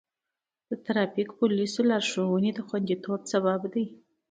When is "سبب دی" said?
3.31-3.85